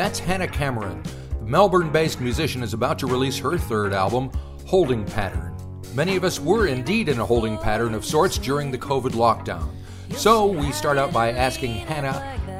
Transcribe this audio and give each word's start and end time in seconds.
That's 0.00 0.18
Hannah 0.18 0.48
Cameron. 0.48 1.02
The 1.40 1.44
Melbourne 1.44 1.92
based 1.92 2.22
musician 2.22 2.62
is 2.62 2.72
about 2.72 2.98
to 3.00 3.06
release 3.06 3.36
her 3.36 3.58
third 3.58 3.92
album, 3.92 4.30
Holding 4.66 5.04
Pattern. 5.04 5.54
Many 5.92 6.16
of 6.16 6.24
us 6.24 6.40
were 6.40 6.68
indeed 6.68 7.10
in 7.10 7.20
a 7.20 7.26
holding 7.26 7.58
pattern 7.58 7.92
of 7.92 8.02
sorts 8.02 8.38
during 8.38 8.70
the 8.70 8.78
COVID 8.78 9.10
lockdown. 9.10 9.68
So 10.16 10.46
we 10.46 10.72
start 10.72 10.96
out 10.96 11.12
by 11.12 11.32
asking 11.32 11.74
Hannah 11.74 12.14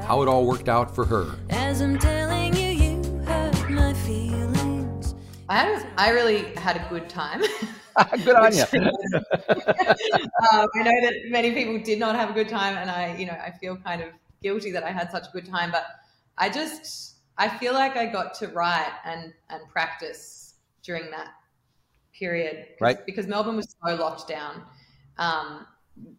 how 0.05 0.21
it 0.21 0.29
all 0.29 0.45
worked 0.45 0.69
out 0.69 0.95
for 0.95 1.07
her. 1.07 1.35
As 1.49 1.81
I'm 1.81 1.99
telling 1.99 2.55
you, 2.55 2.69
you 2.69 3.03
hurt 3.25 3.71
my 3.71 3.95
feelings. 3.95 5.15
I 5.49 5.61
had, 5.61 5.87
I 5.97 6.11
really 6.11 6.43
had 6.57 6.77
a 6.77 6.87
good 6.91 7.09
time. 7.09 7.41
Good 8.23 8.37
on 8.37 8.55
you. 8.55 8.65
um, 8.75 10.69
I 10.75 10.83
know 10.83 11.01
that 11.01 11.15
many 11.31 11.53
people 11.53 11.79
did 11.79 11.99
not 11.99 12.17
have 12.17 12.29
a 12.29 12.33
good 12.35 12.51
time, 12.51 12.77
and 12.77 12.91
I, 12.91 13.17
you 13.17 13.25
know, 13.25 13.33
I 13.33 13.51
feel 13.51 13.77
kind 13.77 14.03
of 14.03 14.09
guilty 14.43 14.71
that 14.73 14.85
I 14.85 14.91
had 14.91 15.11
such 15.11 15.27
a 15.27 15.31
good 15.33 15.47
time. 15.47 15.71
But 15.71 15.87
I 16.39 16.49
just, 16.49 17.10
I 17.41 17.49
feel 17.49 17.73
like 17.73 17.97
I 17.97 18.07
got 18.07 18.35
to 18.35 18.49
write 18.49 18.93
and 19.05 19.33
and 19.49 19.61
practice 19.69 20.55
during 20.83 21.11
that 21.11 21.29
period, 22.13 22.67
Right. 22.81 23.05
Because 23.07 23.27
Melbourne 23.27 23.57
was 23.57 23.77
so 23.83 23.95
locked 23.95 24.29
down. 24.29 24.63
Um, 25.17 25.67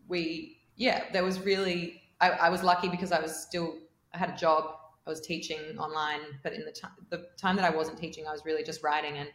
we, 0.08 0.58
yeah, 0.76 1.06
there 1.14 1.24
was 1.24 1.40
really. 1.40 2.02
I, 2.20 2.30
I 2.32 2.50
was 2.50 2.64
lucky 2.64 2.90
because 2.90 3.12
I 3.12 3.22
was 3.22 3.36
still. 3.36 3.78
I 4.14 4.18
had 4.18 4.32
a 4.32 4.38
job. 4.38 4.64
I 5.06 5.10
was 5.10 5.22
teaching 5.22 5.60
online, 5.78 6.22
but 6.44 6.54
in 6.54 6.64
the 6.66 6.72
time 6.72 6.92
the 7.10 7.28
time 7.38 7.56
that 7.56 7.66
I 7.66 7.70
wasn't 7.70 7.98
teaching, 7.98 8.28
I 8.28 8.32
was 8.32 8.44
really 8.46 8.64
just 8.64 8.84
writing 8.84 9.18
and 9.18 9.30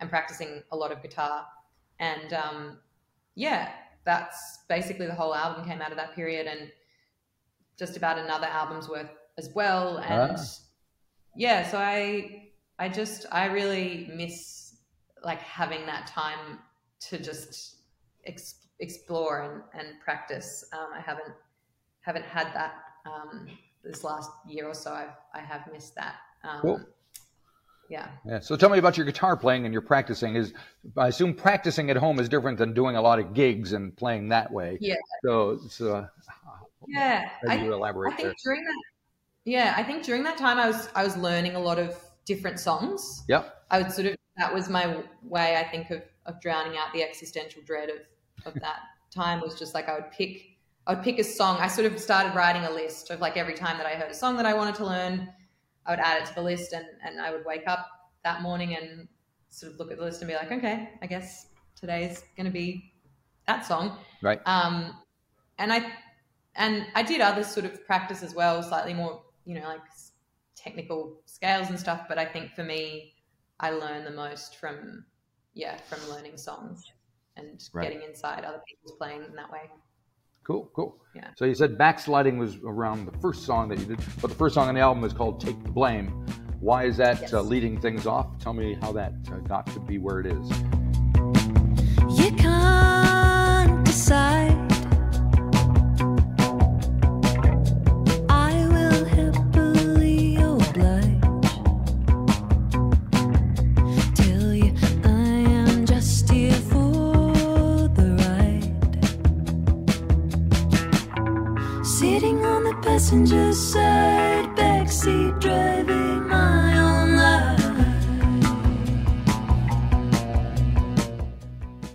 and 0.00 0.10
practicing 0.10 0.62
a 0.72 0.76
lot 0.76 0.92
of 0.92 1.02
guitar. 1.02 1.46
And 2.00 2.32
um, 2.32 2.78
yeah, 3.34 3.70
that's 4.04 4.60
basically 4.68 5.06
the 5.06 5.14
whole 5.14 5.34
album 5.34 5.64
came 5.64 5.80
out 5.82 5.90
of 5.90 5.96
that 5.96 6.14
period, 6.14 6.46
and 6.46 6.70
just 7.78 7.96
about 7.96 8.18
another 8.18 8.46
album's 8.46 8.88
worth 8.88 9.10
as 9.38 9.50
well. 9.54 9.98
And 9.98 10.36
Ah. 10.36 10.44
Yeah, 11.38 11.66
so 11.70 11.78
I 11.78 12.50
I 12.78 12.88
just 12.88 13.24
I 13.32 13.46
really 13.46 14.10
miss 14.14 14.76
like 15.24 15.40
having 15.40 15.86
that 15.86 16.06
time 16.06 16.58
to 17.08 17.18
just 17.18 17.76
ex- 18.26 18.66
explore 18.80 19.40
and, 19.42 19.62
and 19.80 20.00
practice. 20.00 20.64
Um, 20.72 20.88
I 20.94 21.00
haven't 21.00 21.32
haven't 22.02 22.24
had 22.24 22.48
that 22.54 22.74
um, 23.06 23.46
this 23.84 24.04
last 24.04 24.30
year 24.46 24.66
or 24.68 24.74
so. 24.74 24.92
I've 24.92 25.16
I 25.34 25.40
have 25.40 25.62
missed 25.72 25.94
that. 25.94 26.16
Um, 26.44 26.60
Cool. 26.60 26.80
Yeah. 27.90 28.08
Yeah. 28.26 28.40
So 28.40 28.54
tell 28.54 28.68
me 28.68 28.78
about 28.78 28.98
your 28.98 29.06
guitar 29.06 29.34
playing 29.34 29.64
and 29.64 29.72
your 29.72 29.80
practicing. 29.80 30.36
Is 30.36 30.52
I 30.96 31.08
assume 31.08 31.32
practicing 31.34 31.88
at 31.90 31.96
home 31.96 32.20
is 32.20 32.28
different 32.28 32.58
than 32.58 32.74
doing 32.74 32.96
a 32.96 33.00
lot 33.02 33.18
of 33.18 33.32
gigs 33.32 33.72
and 33.72 33.96
playing 33.96 34.28
that 34.28 34.52
way. 34.52 34.76
Yeah. 34.80 34.96
So, 35.24 35.58
so 35.70 35.94
uh, 35.96 36.06
Yeah. 36.86 37.30
I, 37.48 37.54
you 37.64 37.72
elaborate 37.72 38.12
I 38.12 38.16
there. 38.16 38.26
think 38.26 38.36
during 38.44 38.62
that, 38.62 38.82
yeah, 39.48 39.74
I 39.76 39.82
think 39.82 40.04
during 40.04 40.22
that 40.24 40.36
time 40.36 40.58
I 40.58 40.66
was 40.66 40.88
I 40.94 41.04
was 41.04 41.16
learning 41.16 41.56
a 41.56 41.60
lot 41.60 41.78
of 41.78 41.96
different 42.24 42.60
songs. 42.60 43.24
Yep. 43.28 43.64
I 43.70 43.82
would 43.82 43.92
sort 43.92 44.08
of 44.08 44.16
that 44.36 44.52
was 44.52 44.68
my 44.68 45.02
way 45.22 45.56
I 45.56 45.64
think 45.64 45.90
of 45.90 46.02
of 46.26 46.40
drowning 46.40 46.76
out 46.76 46.92
the 46.92 47.02
existential 47.02 47.62
dread 47.64 47.88
of 47.88 48.00
of 48.46 48.54
that 48.60 48.80
time 49.10 49.40
was 49.40 49.58
just 49.58 49.74
like 49.74 49.88
I 49.88 49.94
would 49.94 50.10
pick 50.10 50.58
I 50.86 50.94
would 50.94 51.02
pick 51.02 51.18
a 51.18 51.24
song. 51.24 51.58
I 51.60 51.68
sort 51.68 51.90
of 51.90 51.98
started 51.98 52.34
writing 52.34 52.64
a 52.64 52.70
list 52.70 53.10
of 53.10 53.20
like 53.20 53.36
every 53.36 53.54
time 53.54 53.78
that 53.78 53.86
I 53.86 53.94
heard 53.94 54.10
a 54.10 54.14
song 54.14 54.36
that 54.36 54.46
I 54.46 54.54
wanted 54.54 54.74
to 54.76 54.86
learn, 54.86 55.28
I 55.86 55.92
would 55.92 56.00
add 56.00 56.22
it 56.22 56.26
to 56.26 56.34
the 56.34 56.42
list 56.42 56.72
and 56.72 56.84
and 57.04 57.20
I 57.20 57.30
would 57.30 57.44
wake 57.44 57.66
up 57.66 57.86
that 58.24 58.42
morning 58.42 58.76
and 58.76 59.08
sort 59.50 59.72
of 59.72 59.78
look 59.78 59.90
at 59.90 59.98
the 59.98 60.04
list 60.04 60.20
and 60.20 60.28
be 60.28 60.34
like, 60.34 60.52
okay, 60.52 60.90
I 61.00 61.06
guess 61.06 61.46
today's 61.74 62.22
going 62.36 62.44
to 62.46 62.52
be 62.52 62.92
that 63.46 63.64
song. 63.64 63.98
Right. 64.20 64.40
Um, 64.44 64.94
and 65.58 65.72
I 65.72 65.90
and 66.54 66.86
I 66.94 67.02
did 67.02 67.20
other 67.20 67.44
sort 67.44 67.64
of 67.64 67.86
practice 67.86 68.22
as 68.22 68.34
well, 68.34 68.62
slightly 68.62 68.92
more, 68.92 69.22
you 69.48 69.54
know, 69.58 69.66
like 69.66 69.80
technical 70.54 71.20
scales 71.24 71.70
and 71.70 71.80
stuff. 71.80 72.02
But 72.06 72.18
I 72.18 72.26
think 72.26 72.52
for 72.54 72.62
me, 72.62 73.14
I 73.58 73.70
learn 73.70 74.04
the 74.04 74.10
most 74.10 74.56
from, 74.56 75.06
yeah, 75.54 75.78
from 75.88 75.98
learning 76.10 76.36
songs 76.36 76.84
and 77.36 77.66
Right. 77.72 77.90
getting 77.90 78.06
inside 78.06 78.44
other 78.44 78.60
people's 78.68 78.96
playing 78.98 79.24
in 79.24 79.34
that 79.36 79.50
way. 79.50 79.70
Cool, 80.44 80.70
cool. 80.74 80.98
Yeah. 81.14 81.30
So 81.36 81.46
you 81.46 81.54
said 81.54 81.78
backsliding 81.78 82.38
was 82.38 82.56
around 82.62 83.06
the 83.06 83.18
first 83.18 83.44
song 83.44 83.68
that 83.70 83.78
you 83.78 83.86
did, 83.86 84.00
but 84.20 84.28
the 84.28 84.36
first 84.36 84.54
song 84.54 84.68
on 84.68 84.74
the 84.74 84.80
album 84.80 85.02
is 85.04 85.12
called 85.14 85.40
"Take 85.40 85.62
the 85.62 85.70
Blame." 85.70 86.08
Why 86.60 86.84
is 86.84 86.96
that 86.98 87.20
Yes. 87.22 87.32
uh, 87.32 87.40
leading 87.42 87.80
things 87.80 88.06
off? 88.06 88.38
Tell 88.38 88.52
me 88.52 88.76
how 88.82 88.92
that 88.92 89.12
uh, 89.32 89.36
got 89.38 89.66
to 89.68 89.80
be 89.80 89.98
where 89.98 90.20
it 90.20 90.26
is. 90.26 90.77
Passenger 113.08 113.54
side, 113.54 114.44
backseat 114.54 115.40
driving 115.40 116.28
my 116.28 116.78
own 116.78 117.16
life. 117.16 117.58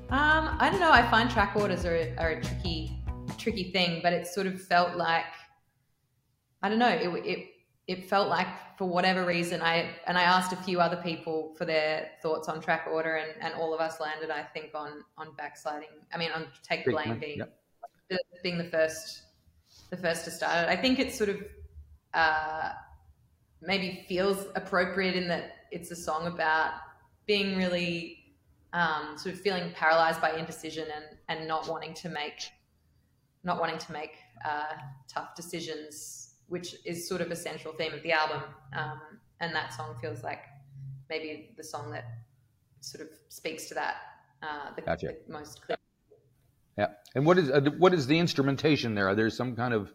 Um, 0.09 0.57
I 0.59 0.69
don't 0.71 0.79
know. 0.79 0.89
I 0.89 1.07
find 1.11 1.29
track 1.29 1.55
orders 1.55 1.85
are, 1.85 2.15
are 2.17 2.29
a 2.29 2.41
tricky, 2.41 2.97
tricky 3.37 3.65
thing, 3.71 3.99
but 4.01 4.11
it 4.11 4.25
sort 4.25 4.47
of 4.47 4.59
felt 4.59 4.95
like, 4.97 5.27
I 6.63 6.69
don't 6.69 6.79
know. 6.79 6.89
It, 6.89 7.09
it, 7.23 7.47
it 7.85 8.09
felt 8.09 8.27
like 8.27 8.47
for 8.79 8.85
whatever 8.85 9.23
reason, 9.23 9.61
I, 9.61 9.91
and 10.07 10.17
I 10.17 10.23
asked 10.23 10.51
a 10.51 10.55
few 10.55 10.81
other 10.81 10.97
people 10.97 11.53
for 11.59 11.65
their 11.65 12.09
thoughts 12.23 12.49
on 12.49 12.59
track 12.59 12.87
order 12.91 13.17
and, 13.17 13.39
and 13.39 13.53
all 13.53 13.71
of 13.71 13.79
us 13.79 13.99
landed, 13.99 14.31
I 14.31 14.41
think 14.41 14.71
on, 14.73 15.03
on 15.19 15.35
backsliding. 15.37 15.89
I 16.11 16.17
mean, 16.17 16.31
on 16.31 16.47
take 16.67 16.85
Take 16.85 16.85
blame 16.85 17.05
Blame, 17.09 17.19
being, 17.19 17.37
yep. 17.37 18.19
being 18.41 18.57
the 18.57 18.63
first, 18.71 19.25
the 19.93 20.01
first 20.01 20.25
to 20.25 20.31
start 20.31 20.63
it. 20.63 20.69
I 20.69 20.75
think 20.75 20.97
it's 20.97 21.15
sort 21.15 21.29
of, 21.29 21.37
uh, 22.15 22.71
maybe 23.61 24.05
feels 24.09 24.47
appropriate 24.55 25.15
in 25.15 25.27
that 25.27 25.67
it's 25.71 25.91
a 25.91 25.95
song 25.95 26.25
about 26.25 26.71
being 27.27 27.55
really 27.55 28.17
um, 28.73 29.15
sort 29.17 29.35
of 29.35 29.41
feeling 29.41 29.71
paralyzed 29.75 30.19
by 30.19 30.31
indecision 30.35 30.87
and, 30.95 31.05
and 31.29 31.47
not 31.47 31.67
wanting 31.67 31.93
to 31.93 32.09
make 32.09 32.39
not 33.45 33.59
wanting 33.59 33.77
to 33.77 33.91
make 33.91 34.13
uh, 34.45 34.73
tough 35.07 35.35
decisions, 35.35 36.35
which 36.47 36.75
is 36.85 37.07
sort 37.09 37.19
of 37.19 37.29
a 37.29 37.35
central 37.35 37.73
theme 37.73 37.93
of 37.93 38.01
the 38.01 38.13
album. 38.13 38.41
Um, 38.73 39.01
and 39.41 39.53
that 39.53 39.73
song 39.73 39.97
feels 39.99 40.23
like 40.23 40.39
maybe 41.09 41.53
the 41.57 41.63
song 41.63 41.91
that 41.91 42.05
sort 42.79 43.01
of 43.01 43.09
speaks 43.27 43.65
to 43.65 43.73
that 43.73 43.95
uh, 44.41 44.73
the, 44.75 44.81
Gotcha. 44.81 45.13
the 45.27 45.33
most 45.33 45.61
clear. 45.61 45.77
Yeah. 46.77 46.87
And 47.15 47.25
what 47.25 47.37
is 47.37 47.49
uh, 47.49 47.61
what 47.77 47.93
is 47.93 48.07
the 48.07 48.17
instrumentation 48.19 48.95
there? 48.95 49.07
Are 49.09 49.15
there 49.15 49.29
some 49.29 49.55
kind 49.55 49.73
of 49.73 49.91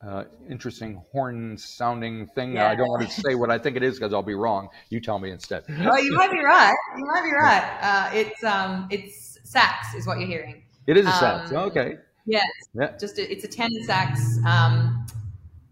uh, 0.00 0.24
interesting 0.48 1.02
horn 1.12 1.58
sounding 1.58 2.26
thing? 2.28 2.56
I 2.58 2.74
don't 2.74 2.88
want 2.88 3.08
to 3.08 3.20
say 3.20 3.34
what 3.34 3.50
I 3.50 3.58
think 3.58 3.76
it 3.76 3.82
is 3.82 3.98
because 3.98 4.14
I'll 4.14 4.22
be 4.22 4.34
wrong. 4.34 4.68
You 4.90 5.00
tell 5.00 5.18
me 5.18 5.30
instead. 5.30 5.64
Oh, 5.68 5.96
you 5.98 6.12
might 6.14 6.30
be 6.30 6.40
right. 6.40 6.74
You 6.96 7.04
might 7.04 7.24
be 7.24 7.32
right. 7.32 7.78
Uh, 7.82 8.10
it's 8.14 8.42
um, 8.44 8.88
it's 8.90 9.38
sax 9.44 9.94
is 9.94 10.06
what 10.06 10.18
you're 10.18 10.28
hearing. 10.28 10.62
It 10.86 10.96
is 10.96 11.06
a 11.06 11.12
sax. 11.12 11.50
Um, 11.50 11.56
okay. 11.70 11.96
Yeah, 12.24 12.42
Yeah. 12.74 12.96
just 12.98 13.18
a, 13.18 13.30
it's 13.30 13.44
a 13.44 13.48
tenor 13.48 13.82
sax. 13.84 14.38
Um, 14.46 15.06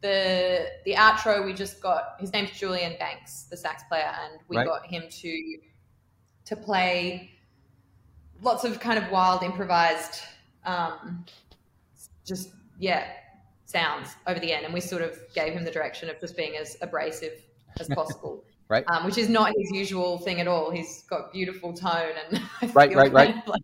the 0.02 0.68
the 0.84 0.92
outro 0.94 1.44
we 1.44 1.52
just 1.54 1.82
got 1.82 2.16
his 2.18 2.32
name's 2.32 2.50
Julian 2.50 2.96
Banks, 2.98 3.44
the 3.50 3.56
sax 3.56 3.82
player, 3.88 4.12
and 4.24 4.40
we 4.48 4.56
Right. 4.58 4.66
got 4.66 4.86
him 4.86 5.04
to 5.08 5.58
to 6.46 6.56
play 6.56 7.30
lots 8.42 8.64
of 8.64 8.80
kind 8.80 8.98
of 8.98 9.10
wild 9.10 9.42
improvised, 9.42 10.22
um, 10.64 11.24
just 12.24 12.50
yeah, 12.78 13.06
sounds 13.64 14.16
over 14.26 14.40
the 14.40 14.52
end, 14.52 14.64
and 14.64 14.74
we 14.74 14.80
sort 14.80 15.02
of 15.02 15.18
gave 15.34 15.52
him 15.52 15.64
the 15.64 15.70
direction 15.70 16.08
of 16.08 16.20
just 16.20 16.36
being 16.36 16.56
as 16.56 16.76
abrasive 16.82 17.42
as 17.78 17.88
possible. 17.94 18.44
Right. 18.68 18.84
Um, 18.88 19.04
which 19.04 19.16
is 19.16 19.28
not 19.28 19.52
his 19.56 19.70
usual 19.70 20.18
thing 20.18 20.40
at 20.40 20.48
all. 20.48 20.72
He's 20.72 21.04
got 21.04 21.32
beautiful 21.32 21.72
tone, 21.72 22.14
and 22.30 22.42
Right, 22.74 22.94
right, 22.94 23.12
right. 23.12 23.46
like 23.46 23.62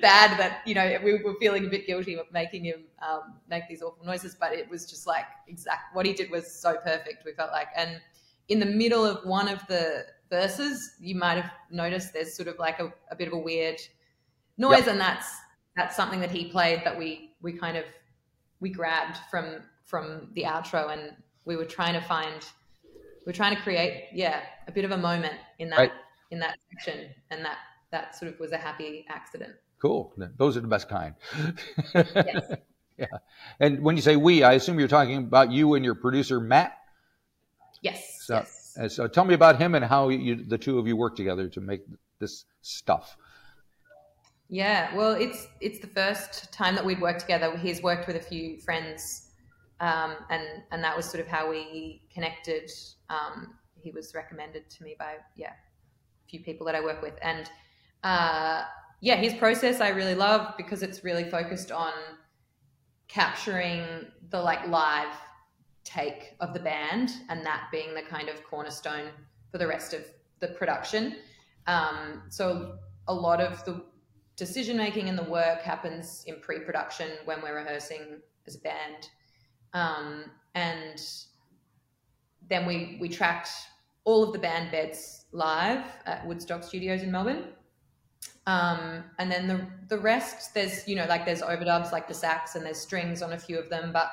bad 0.00 0.38
that 0.38 0.62
you 0.66 0.74
know 0.74 0.98
we 1.04 1.22
were 1.22 1.34
feeling 1.38 1.66
a 1.66 1.68
bit 1.68 1.86
guilty 1.86 2.14
of 2.14 2.26
making 2.32 2.64
him 2.64 2.84
um, 3.06 3.34
make 3.48 3.68
these 3.68 3.82
awful 3.82 4.04
noises, 4.04 4.36
but 4.38 4.52
it 4.52 4.68
was 4.68 4.86
just 4.86 5.06
like 5.06 5.24
exact 5.46 5.94
what 5.94 6.06
he 6.06 6.12
did 6.12 6.30
was 6.30 6.50
so 6.50 6.76
perfect. 6.84 7.24
We 7.24 7.32
felt 7.32 7.52
like, 7.52 7.68
and 7.76 8.00
in 8.48 8.58
the 8.58 8.66
middle 8.66 9.04
of 9.04 9.24
one 9.24 9.48
of 9.48 9.64
the 9.66 10.04
verses, 10.30 10.96
you 11.00 11.14
might 11.14 11.36
have 11.36 11.50
noticed 11.70 12.12
there's 12.12 12.34
sort 12.34 12.48
of 12.48 12.58
like 12.58 12.80
a, 12.80 12.92
a 13.10 13.16
bit 13.16 13.28
of 13.28 13.34
a 13.34 13.38
weird 13.38 13.80
noise, 14.58 14.80
Yep. 14.80 14.88
and 14.88 15.00
that's 15.00 15.26
that's 15.76 15.96
something 15.96 16.20
that 16.20 16.30
he 16.30 16.46
played 16.46 16.82
that 16.84 16.96
we 16.98 17.34
we 17.42 17.52
kind 17.52 17.76
of 17.76 17.84
we 18.60 18.70
grabbed 18.70 19.18
from 19.30 19.62
from 19.84 20.28
the 20.34 20.42
outro, 20.44 20.90
and 20.92 21.12
we 21.44 21.56
were 21.56 21.64
trying 21.64 21.94
to 21.94 22.00
find 22.00 22.34
we 23.26 23.30
are 23.30 23.34
trying 23.34 23.54
to 23.56 23.62
create 23.62 24.08
yeah 24.12 24.40
a 24.68 24.72
bit 24.72 24.84
of 24.84 24.90
a 24.92 24.96
moment 24.96 25.34
in 25.58 25.70
that 25.70 25.78
Right. 25.78 25.92
in 26.30 26.38
that 26.40 26.56
section, 26.70 27.10
and 27.30 27.44
that 27.44 27.58
that 27.90 28.16
sort 28.16 28.32
of 28.32 28.40
was 28.40 28.52
a 28.52 28.56
happy 28.58 29.04
accident. 29.08 29.54
Cool. 29.80 30.12
Those 30.38 30.56
are 30.56 30.60
the 30.60 30.68
best 30.68 30.88
kind. 30.88 31.14
Yes. 31.94 32.52
yeah. 32.96 33.06
And 33.60 33.82
when 33.82 33.96
you 33.96 34.02
say 34.02 34.16
we, 34.16 34.42
I 34.42 34.54
assume 34.54 34.78
you're 34.78 34.88
talking 34.88 35.18
about 35.18 35.52
you 35.52 35.74
and 35.74 35.84
your 35.84 35.94
producer 35.94 36.40
Matt. 36.40 36.76
Yes. 37.82 38.20
So- 38.24 38.36
yes. 38.36 38.60
Uh, 38.80 38.88
so 38.88 39.06
tell 39.06 39.24
me 39.24 39.34
about 39.34 39.60
him 39.60 39.76
and 39.76 39.84
how 39.84 40.08
you, 40.08 40.34
the 40.44 40.58
two 40.58 40.80
of 40.80 40.88
you 40.88 40.96
work 40.96 41.14
together 41.14 41.48
to 41.48 41.60
make 41.60 41.82
this 42.18 42.44
stuff. 42.62 43.16
Yeah, 44.48 44.94
well, 44.94 45.12
it's 45.12 45.48
it's 45.60 45.78
the 45.78 45.86
first 45.86 46.52
time 46.52 46.74
that 46.74 46.84
we'd 46.84 47.00
worked 47.00 47.20
together. 47.20 47.56
He's 47.56 47.82
worked 47.82 48.06
with 48.06 48.16
a 48.16 48.20
few 48.20 48.58
friends, 48.60 49.30
um, 49.80 50.16
and 50.30 50.42
and 50.70 50.84
that 50.84 50.96
was 50.96 51.06
sort 51.06 51.20
of 51.20 51.26
how 51.26 51.50
we 51.50 52.02
connected. 52.12 52.70
Um, 53.08 53.54
he 53.74 53.90
was 53.90 54.14
recommended 54.14 54.68
to 54.70 54.84
me 54.84 54.96
by 54.98 55.16
yeah, 55.34 55.52
a 55.52 56.28
few 56.28 56.40
people 56.40 56.66
that 56.66 56.74
I 56.74 56.80
work 56.80 57.00
with, 57.00 57.14
and 57.22 57.50
uh, 58.02 58.64
yeah, 59.00 59.16
his 59.16 59.32
process 59.34 59.80
I 59.80 59.88
really 59.88 60.14
love 60.14 60.54
because 60.56 60.82
it's 60.82 61.02
really 61.04 61.24
focused 61.24 61.72
on 61.72 61.92
capturing 63.08 64.06
the 64.30 64.40
like 64.40 64.66
live 64.68 65.14
take 65.84 66.36
of 66.40 66.52
the 66.52 66.60
band, 66.60 67.12
and 67.30 67.44
that 67.46 67.68
being 67.72 67.94
the 67.94 68.02
kind 68.02 68.28
of 68.28 68.44
cornerstone 68.44 69.08
for 69.50 69.56
the 69.56 69.66
rest 69.66 69.94
of 69.94 70.04
the 70.40 70.48
production. 70.48 71.16
Um, 71.66 72.22
so 72.28 72.78
a 73.08 73.14
lot 73.14 73.40
of 73.40 73.64
the 73.64 73.84
decision 74.36 74.76
making 74.76 75.08
and 75.08 75.18
the 75.18 75.24
work 75.24 75.62
happens 75.62 76.24
in 76.26 76.40
pre-production 76.40 77.10
when 77.24 77.40
we're 77.42 77.56
rehearsing 77.56 78.20
as 78.46 78.56
a 78.56 78.60
band, 78.60 79.10
um, 79.72 80.24
and 80.54 81.00
then 82.48 82.66
we 82.66 82.98
we 83.00 83.08
tracked 83.08 83.50
all 84.04 84.22
of 84.22 84.32
the 84.32 84.38
band 84.38 84.70
beds 84.70 85.24
live 85.32 85.84
at 86.06 86.26
Woodstock 86.26 86.62
Studios 86.62 87.02
in 87.02 87.10
Melbourne. 87.10 87.44
Um, 88.46 89.04
and 89.18 89.30
then 89.30 89.46
the 89.46 89.66
the 89.88 89.98
rest, 89.98 90.52
there's 90.52 90.86
you 90.86 90.96
know 90.96 91.06
like 91.08 91.24
there's 91.24 91.40
overdubs 91.40 91.92
like 91.92 92.06
the 92.06 92.14
sax 92.14 92.54
and 92.54 92.64
there's 92.64 92.78
strings 92.78 93.22
on 93.22 93.32
a 93.32 93.38
few 93.38 93.58
of 93.58 93.70
them, 93.70 93.92
but 93.92 94.10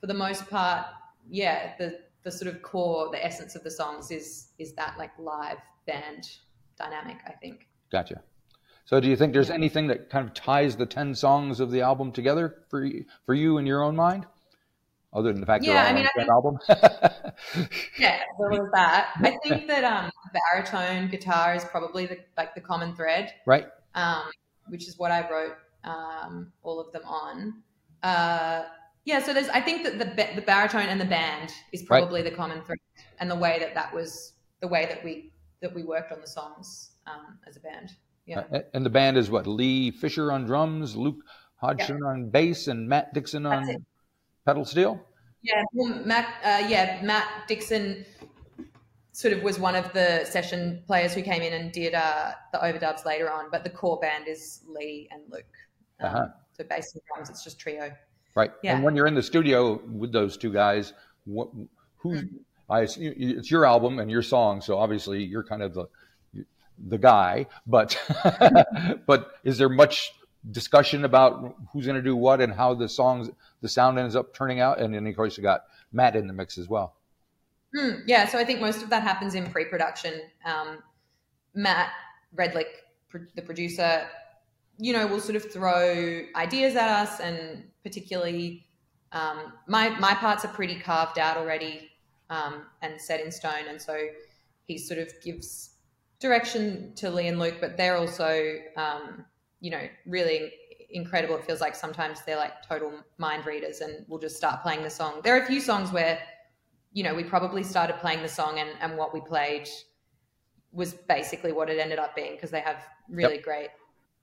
for 0.00 0.06
the 0.06 0.14
most 0.14 0.48
part, 0.48 0.86
yeah, 1.28 1.72
the 1.78 2.00
the 2.22 2.30
sort 2.30 2.52
of 2.52 2.62
core, 2.62 3.10
the 3.10 3.24
essence 3.24 3.56
of 3.56 3.64
the 3.64 3.70
songs 3.70 4.10
is 4.10 4.48
is 4.58 4.72
that 4.74 4.94
like 4.98 5.10
live 5.18 5.58
band 5.86 6.28
dynamic. 6.78 7.16
I 7.26 7.32
think. 7.32 7.66
Gotcha. 7.90 8.22
So, 8.86 9.00
do 9.00 9.08
you 9.08 9.16
think 9.16 9.32
there's 9.32 9.50
anything 9.50 9.88
that 9.88 10.10
kind 10.10 10.26
of 10.26 10.32
ties 10.32 10.76
the 10.76 10.86
ten 10.86 11.14
songs 11.14 11.58
of 11.60 11.70
the 11.72 11.80
album 11.82 12.12
together 12.12 12.62
for 12.70 12.84
you, 12.84 13.04
for 13.26 13.34
you 13.34 13.58
in 13.58 13.66
your 13.66 13.82
own 13.82 13.96
mind, 13.96 14.26
other 15.12 15.32
than 15.32 15.40
the 15.40 15.46
fact 15.46 15.64
Yeah, 15.64 15.84
I 15.84 15.92
mean, 15.92 16.06
I 16.06 16.10
that 16.16 16.28
album? 16.28 16.58
Yeah, 17.98 18.20
there 18.38 18.48
was 18.50 18.70
that. 18.72 19.10
I 19.16 19.36
think 19.42 19.66
that 19.66 19.84
um, 19.84 20.10
baritone 20.32 21.08
guitar 21.08 21.54
is 21.54 21.64
probably 21.64 22.06
the 22.06 22.18
like 22.36 22.54
the 22.54 22.60
common 22.60 22.94
thread. 22.94 23.34
right. 23.44 23.66
um, 23.94 24.22
which 24.68 24.88
is 24.88 24.98
what 24.98 25.10
I 25.10 25.28
wrote 25.30 25.56
um, 25.84 26.52
all 26.62 26.80
of 26.80 26.92
them 26.92 27.02
on. 27.04 27.62
Uh, 28.02 28.64
yeah, 29.04 29.20
so 29.20 29.32
there's 29.34 29.48
I 29.48 29.60
think 29.60 29.84
that 29.84 29.98
the 29.98 30.34
the 30.36 30.42
baritone 30.42 30.88
and 30.88 31.00
the 31.00 31.04
band 31.06 31.52
is 31.72 31.80
Right. 31.88 32.00
probably 32.00 32.22
the 32.22 32.30
common 32.30 32.62
thread, 32.62 32.78
and 33.18 33.30
the 33.30 33.36
way 33.36 33.58
that 33.58 33.74
that 33.74 33.92
was 33.92 34.34
the 34.60 34.68
way 34.68 34.86
that 34.86 35.02
we 35.04 35.32
that 35.60 35.74
we 35.74 35.82
worked 35.82 36.12
on 36.12 36.20
the 36.20 36.26
songs 36.26 36.90
um, 37.06 37.38
as 37.48 37.56
a 37.56 37.60
band. 37.60 37.90
Yeah, 38.26 38.44
Uh, 38.52 38.60
And 38.74 38.84
the 38.84 38.90
band 38.90 39.16
is 39.16 39.30
what? 39.30 39.46
Lee 39.46 39.90
Fisher 39.90 40.32
on 40.32 40.44
drums, 40.44 40.96
Luke 40.96 41.22
Hodgson 41.56 42.02
on 42.04 42.28
bass, 42.30 42.66
and 42.68 42.88
Matt 42.88 43.14
Dixon 43.14 43.46
on 43.46 43.68
it. 43.68 43.82
pedal 44.44 44.64
steel. 44.64 45.00
yeah, 45.42 45.62
Matt. 46.04 46.26
Uh, 46.44 46.66
yeah, 46.68 47.00
Matt 47.02 47.46
Dixon 47.48 48.04
sort 49.12 49.32
of 49.32 49.42
was 49.42 49.58
one 49.58 49.74
of 49.74 49.92
the 49.92 50.24
session 50.24 50.82
players 50.86 51.14
who 51.14 51.22
came 51.22 51.40
in 51.40 51.52
and 51.54 51.72
did 51.72 51.94
uh, 51.94 52.32
the 52.52 52.58
overdubs 52.58 53.04
later 53.06 53.30
on, 53.30 53.46
but 53.50 53.64
the 53.64 53.70
core 53.70 53.98
band 53.98 54.28
is 54.28 54.60
Lee 54.68 55.08
and 55.10 55.22
Luke. 55.30 55.44
Um, 56.00 56.06
Uh-huh. 56.06 56.26
So 56.52 56.64
bass 56.64 56.92
and 56.94 57.02
drums, 57.08 57.30
it's 57.30 57.42
just 57.44 57.58
trio. 57.58 57.90
Right. 58.34 58.50
Yeah. 58.62 58.74
And 58.74 58.84
when 58.84 58.94
you're 58.96 59.06
in 59.06 59.14
the 59.14 59.22
studio 59.22 59.80
with 59.86 60.12
those 60.12 60.36
two 60.36 60.52
guys, 60.52 60.92
what, 61.24 61.48
who's, 61.96 62.22
Mm-hmm. 62.24 62.36
I, 62.68 62.80
it's 62.82 63.48
your 63.50 63.64
album 63.64 64.00
and 64.00 64.10
your 64.10 64.22
song, 64.22 64.60
so 64.60 64.76
obviously 64.76 65.22
you're 65.22 65.44
kind 65.44 65.62
of 65.62 65.72
the, 65.72 65.86
the 66.78 66.98
guy, 66.98 67.46
but, 67.66 67.98
but 69.06 69.32
is 69.44 69.58
there 69.58 69.68
much 69.68 70.12
discussion 70.50 71.04
about 71.04 71.56
who's 71.72 71.86
going 71.86 71.96
to 71.96 72.02
do 72.02 72.14
what 72.14 72.40
and 72.40 72.52
how 72.52 72.74
the 72.74 72.88
songs, 72.88 73.30
the 73.60 73.68
sound 73.68 73.98
ends 73.98 74.16
up 74.16 74.34
turning 74.34 74.60
out? 74.60 74.80
And 74.80 74.94
then 74.94 75.06
of 75.06 75.16
course 75.16 75.36
you 75.36 75.42
got 75.42 75.64
Matt 75.92 76.16
in 76.16 76.26
the 76.26 76.32
mix 76.32 76.58
as 76.58 76.68
well. 76.68 76.94
Hmm, 77.74 78.00
yeah, 78.06 78.26
so 78.26 78.38
I 78.38 78.44
think 78.44 78.60
most 78.60 78.82
of 78.82 78.90
that 78.90 79.02
happens 79.02 79.34
in 79.34 79.50
pre-production. 79.50 80.20
Um, 80.44 80.78
Matt 81.54 81.90
Redlich, 82.34 82.64
pr- 83.08 83.28
the 83.34 83.42
producer, 83.42 84.06
you 84.78 84.92
know, 84.92 85.06
will 85.06 85.20
sort 85.20 85.36
of 85.36 85.50
throw 85.50 86.22
ideas 86.36 86.76
at 86.76 86.88
us, 86.88 87.20
and 87.20 87.64
particularly 87.82 88.66
um, 89.12 89.52
my 89.66 89.90
my 89.98 90.14
parts 90.14 90.44
are 90.44 90.48
pretty 90.48 90.78
carved 90.78 91.18
out 91.18 91.36
already 91.36 91.90
um, 92.30 92.66
and 92.82 93.00
set 93.00 93.20
in 93.20 93.32
stone, 93.32 93.68
and 93.68 93.80
so 93.80 93.98
he 94.66 94.78
sort 94.78 95.00
of 95.00 95.10
gives 95.22 95.75
direction 96.20 96.92
to 96.96 97.10
Lee 97.10 97.28
and 97.28 97.38
Luke, 97.38 97.56
but 97.60 97.76
they're 97.76 97.96
also, 97.96 98.56
um, 98.76 99.24
you 99.60 99.70
know, 99.70 99.88
really 100.06 100.52
incredible. 100.90 101.36
It 101.36 101.44
feels 101.44 101.60
like 101.60 101.74
sometimes 101.74 102.22
they're 102.24 102.36
like 102.36 102.66
total 102.66 102.92
mind 103.18 103.46
readers, 103.46 103.80
and 103.80 104.04
we'll 104.08 104.20
just 104.20 104.36
start 104.36 104.62
playing 104.62 104.82
the 104.82 104.90
song. 104.90 105.20
There 105.22 105.36
are 105.36 105.42
a 105.42 105.46
few 105.46 105.60
songs 105.60 105.92
where 105.92 106.18
you 106.92 107.02
know, 107.02 107.14
we 107.14 107.22
probably 107.22 107.62
started 107.62 107.98
playing 107.98 108.22
the 108.22 108.28
song 108.28 108.58
and, 108.58 108.70
and 108.80 108.96
what 108.96 109.12
we 109.12 109.20
played 109.20 109.68
was 110.72 110.94
basically 110.94 111.52
what 111.52 111.68
it 111.68 111.78
ended 111.78 111.98
up 111.98 112.16
being 112.16 112.32
because 112.32 112.50
they 112.50 112.60
have 112.60 112.78
really 113.10 113.36
great 113.36 113.68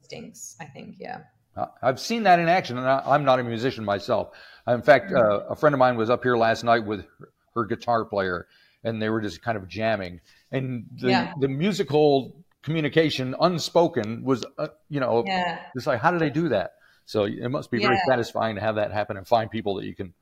instincts, 0.02 0.56
I 0.60 0.66
think. 0.66 0.96
Yeah. 1.00 1.20
Uh, 1.56 1.68
I've 1.84 2.00
seen 2.00 2.24
that 2.24 2.40
in 2.40 2.50
action, 2.50 2.80
and 2.80 2.88
I, 2.88 3.04
I'm 3.06 3.24
not 3.24 3.40
a 3.40 3.44
musician 3.44 3.86
myself. 3.86 4.32
In 4.68 4.82
fact, 4.82 5.12
Mm-hmm. 5.12 5.50
uh, 5.52 5.52
a 5.54 5.56
friend 5.56 5.76
of 5.76 5.80
mine 5.80 5.98
was 5.98 6.10
up 6.10 6.24
here 6.24 6.36
last 6.36 6.64
night 6.64 6.84
with 6.84 7.02
her, 7.20 7.30
her 7.54 7.66
guitar 7.66 8.06
player, 8.06 8.48
and 8.84 9.02
they 9.02 9.10
were 9.10 9.22
just 9.22 9.42
kind 9.42 9.58
of 9.58 9.68
jamming. 9.68 10.22
And 10.52 10.86
the, 11.00 11.10
Yeah. 11.10 11.34
the 11.40 11.48
musical 11.48 12.36
communication, 12.62 13.36
unspoken, 13.40 14.24
was, 14.24 14.46
uh, 14.58 14.68
you 14.90 15.00
know, 15.00 15.24
Yeah. 15.26 15.60
it's 15.76 15.88
like, 15.88 16.00
how 16.00 16.12
do 16.12 16.20
they 16.20 16.30
do 16.30 16.50
that? 16.50 16.76
So 17.06 17.26
it 17.26 17.50
must 17.50 17.70
be 17.72 17.80
very 17.80 17.98
satisfying 18.08 18.56
to 18.56 18.62
have 18.62 18.76
that 18.76 18.92
happen 18.92 19.18
and 19.18 19.28
find 19.28 19.52
people 19.52 19.76
that 19.76 19.86
you 19.86 19.94
can 19.94 20.14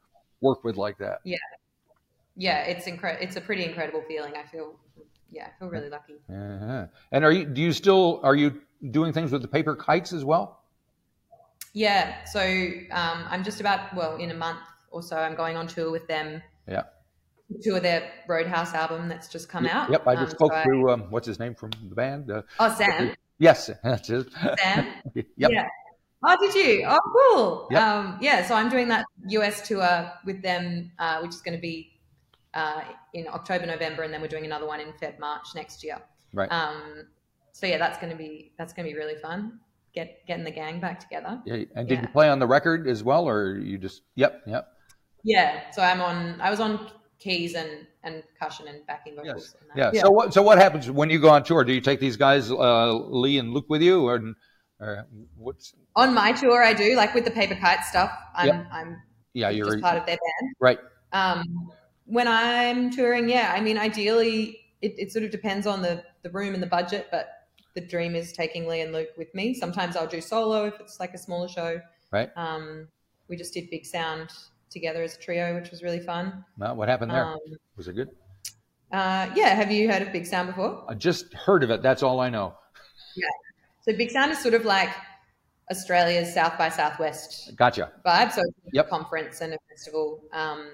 work 0.42 0.64
with 0.64 0.78
like 0.78 0.98
that. 0.98 1.20
Yeah. 1.24 1.38
Yeah. 2.36 2.64
It's 2.64 2.88
incredible. 2.88 3.24
It's 3.24 3.36
a 3.36 3.42
pretty 3.42 3.64
incredible 3.64 4.02
feeling. 4.08 4.34
I 4.36 4.44
feel, 4.48 4.80
yeah, 5.30 5.48
I 5.48 5.60
feel 5.60 5.70
really 5.70 5.90
lucky. 5.90 6.16
Uh-huh. 6.28 6.88
And 7.12 7.24
are 7.24 7.32
you? 7.32 7.46
Do 7.46 7.62
you 7.62 7.72
still? 7.72 8.20
Are 8.24 8.36
you 8.36 8.62
doing 8.90 9.14
things 9.14 9.32
with 9.32 9.44
the 9.44 9.48
paper 9.48 9.76
kites 9.76 10.12
as 10.12 10.26
well? 10.26 10.64
Yeah. 11.74 12.24
So 12.26 12.42
um, 12.42 13.26
I'm 13.30 13.44
just 13.44 13.60
about, 13.60 13.94
well, 13.96 14.16
in 14.18 14.32
a 14.32 14.34
month 14.34 14.60
or 14.90 15.04
so, 15.04 15.18
I'm 15.18 15.36
going 15.36 15.56
on 15.58 15.68
tour 15.68 15.92
with 15.92 16.08
them. 16.08 16.42
Yeah. 16.68 16.84
Tour 17.62 17.80
their 17.80 18.10
Roadhouse 18.28 18.74
album 18.74 19.08
that's 19.10 19.28
just 19.28 19.50
come 19.50 19.66
out. 19.66 19.90
Yep. 19.92 20.08
I 20.08 20.16
just 20.16 20.32
Um, 20.34 20.38
spoke 20.38 20.52
so 20.52 20.58
I- 20.58 20.64
to 20.66 20.90
um, 20.92 21.02
what's 21.10 21.28
his 21.28 21.40
name 21.40 21.56
from 21.56 21.72
the 21.90 21.96
band. 21.96 22.32
Uh, 22.32 22.42
oh, 22.60 22.74
Sam. 22.76 23.14
yes, 23.40 23.70
that's 23.84 24.10
it. 24.10 24.28
Sam. 24.60 24.88
yep. 25.16 25.26
Yeah. 25.38 25.68
Oh, 26.24 26.38
did 26.40 26.54
you? 26.54 26.86
Oh, 26.88 27.00
cool. 27.34 27.68
Yep. 27.72 27.82
Um, 27.82 28.18
yeah, 28.22 28.46
so 28.46 28.54
I'm 28.54 28.70
doing 28.70 28.88
that 28.90 29.06
US 29.30 29.68
tour 29.68 30.12
with 30.26 30.42
them, 30.44 30.92
uh, 31.00 31.20
which 31.22 31.32
is 31.32 31.42
going 31.42 31.58
to 31.58 31.62
be 31.62 32.00
uh, 32.54 32.82
in 33.14 33.28
October, 33.28 33.66
November, 33.66 34.04
and 34.04 34.14
then 34.14 34.22
we're 34.22 34.28
doing 34.28 34.46
another 34.46 34.68
one 34.68 34.80
in 34.80 34.94
Feb, 34.94 35.18
March 35.20 35.48
next 35.56 35.84
year. 35.84 35.98
Right. 36.34 36.52
Um, 36.52 37.08
so 37.54 37.66
yeah, 37.66 37.78
that's 37.80 37.98
going 37.98 38.12
to 38.12 38.18
be 38.18 38.54
that's 38.58 38.72
going 38.74 38.88
to 38.88 38.94
be 38.94 38.98
really 38.98 39.16
fun. 39.16 39.60
Get 39.94 40.26
getting 40.28 40.44
the 40.46 40.52
gang 40.52 40.80
back 40.80 41.00
together. 41.00 41.42
Yeah, 41.46 41.64
and 41.76 41.88
did 41.88 41.96
Yeah. 41.96 42.02
you 42.04 42.08
play 42.10 42.30
on 42.30 42.40
the 42.40 42.48
record 42.48 42.88
as 42.88 43.04
well, 43.04 43.28
or 43.28 43.58
you 43.58 43.78
just? 43.78 44.04
Yep, 44.16 44.44
yep. 44.48 44.68
Yeah. 45.24 45.72
So 45.72 45.82
I'm 45.82 46.02
on. 46.02 46.40
I 46.40 46.50
was 46.50 46.60
on 46.60 46.90
keys 47.22 47.54
and 47.56 47.88
and 48.04 48.24
percussion 48.34 48.68
and 48.68 48.86
backing 48.88 49.16
vocals. 49.16 49.54
Yes. 49.54 49.56
on 49.62 49.78
that. 49.78 49.94
Yeah. 49.94 50.02
So 50.02 50.12
what? 50.12 50.34
So 50.34 50.42
what 50.42 50.58
happens 50.58 50.90
when 50.90 51.10
you 51.10 51.20
go 51.20 51.30
on 51.30 51.44
tour? 51.44 51.64
Do 51.64 51.72
you 51.74 51.82
take 51.82 52.00
these 52.00 52.18
guys, 52.18 52.52
uh, 52.52 52.94
Lee 52.94 53.38
and 53.38 53.54
Luke, 53.54 53.66
with 53.70 53.82
you, 53.82 54.06
or, 54.08 54.36
or 54.80 55.08
what's? 55.38 55.74
On 55.96 56.14
my 56.14 56.32
tour, 56.32 56.64
I 56.64 56.74
do 56.74 56.96
like 56.96 57.14
with 57.14 57.26
the 57.26 57.32
paper 57.32 57.56
kite 57.56 57.84
stuff. 57.86 58.12
I'm 58.36 58.48
Yep. 58.48 58.68
I'm 58.72 59.02
Yeah, 59.34 59.50
you're 59.50 59.68
just 59.68 59.82
part 59.82 59.98
of 59.98 60.06
their 60.06 60.18
band. 60.18 60.56
right. 60.60 60.80
Um, 61.14 61.72
when 62.06 62.28
I'm 62.28 62.90
touring, 62.90 63.30
yeah, 63.30 63.54
I 63.56 63.62
mean, 63.62 63.78
ideally, 63.78 64.60
it, 64.82 64.96
it 64.98 65.12
sort 65.12 65.24
of 65.24 65.32
depends 65.32 65.68
on 65.68 65.82
the, 65.82 66.04
the 66.24 66.30
room 66.30 66.54
and 66.54 66.64
the 66.64 66.68
budget, 66.68 67.08
but 67.12 67.28
the 67.76 67.82
dream 67.82 68.16
is 68.16 68.34
taking 68.34 68.68
Lee 68.68 68.82
and 68.82 68.92
Luke 68.92 69.10
with 69.18 69.34
me. 69.36 69.54
Sometimes 69.54 69.96
I'll 69.96 70.08
do 70.08 70.22
solo 70.22 70.66
if 70.66 70.80
it's 70.80 71.00
like 71.00 71.14
a 71.14 71.18
smaller 71.18 71.48
show. 71.48 71.80
Right. 72.12 72.30
Um, 72.36 72.88
we 73.28 73.36
just 73.38 73.54
did 73.54 73.70
Big 73.70 73.86
Sound 73.86 74.30
together 74.72 75.04
as 75.04 75.16
a 75.16 75.20
trio, 75.20 75.54
which 75.60 75.70
was 75.70 75.84
really 75.84 76.00
fun. 76.00 76.44
Well, 76.58 76.76
what 76.76 76.90
happened 76.90 77.12
there? 77.12 77.26
Um, 77.26 77.40
Was 77.76 77.88
it 77.88 77.94
good? 77.94 78.10
uh, 78.92 79.30
yeah, 79.36 79.50
have 79.54 79.72
you 79.72 79.92
heard 79.92 80.02
of 80.02 80.12
Big 80.12 80.26
Sound 80.26 80.48
before? 80.50 80.86
I 80.90 80.96
just 80.96 81.34
heard 81.34 81.64
of 81.64 81.70
it. 81.70 81.82
That's 81.84 82.02
all 82.04 82.20
I 82.20 82.30
know. 82.30 82.56
Yeah. 83.16 83.28
So 83.82 83.96
Big 83.96 84.10
Sound 84.12 84.32
is 84.32 84.40
sort 84.40 84.54
of 84.54 84.66
like 84.66 84.90
Australia's 85.70 86.34
South 86.34 86.58
by 86.58 86.70
Southwest 86.70 87.52
Gotcha. 87.56 87.92
vibe. 88.06 88.32
So 88.32 88.42
it's 88.42 88.74
Yep. 88.74 88.88
a 88.88 88.90
conference 88.90 89.42
and 89.42 89.54
a 89.54 89.58
festival. 89.70 90.24
Um, 90.34 90.72